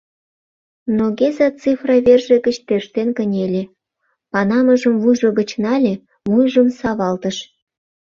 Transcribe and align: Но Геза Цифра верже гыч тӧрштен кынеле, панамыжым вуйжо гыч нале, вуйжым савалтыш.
Но 0.97 1.05
Геза 1.17 1.47
Цифра 1.61 1.97
верже 2.05 2.37
гыч 2.45 2.57
тӧрштен 2.67 3.09
кынеле, 3.17 3.63
панамыжым 4.31 4.95
вуйжо 5.01 5.29
гыч 5.39 5.49
нале, 5.63 5.93
вуйжым 6.31 6.67
савалтыш. 6.79 7.37